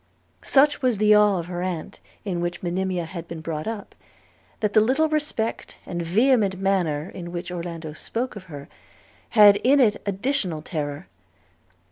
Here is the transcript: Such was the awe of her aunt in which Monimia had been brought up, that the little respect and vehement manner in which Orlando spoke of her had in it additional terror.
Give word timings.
Such 0.41 0.81
was 0.81 0.97
the 0.97 1.13
awe 1.15 1.37
of 1.37 1.45
her 1.45 1.61
aunt 1.61 1.99
in 2.25 2.41
which 2.41 2.63
Monimia 2.63 3.05
had 3.05 3.27
been 3.27 3.39
brought 3.39 3.67
up, 3.67 3.93
that 4.59 4.73
the 4.73 4.81
little 4.81 5.07
respect 5.07 5.77
and 5.85 6.01
vehement 6.01 6.57
manner 6.57 7.07
in 7.13 7.31
which 7.31 7.51
Orlando 7.51 7.93
spoke 7.93 8.35
of 8.35 8.45
her 8.45 8.67
had 9.37 9.57
in 9.57 9.79
it 9.79 10.01
additional 10.07 10.63
terror. 10.63 11.05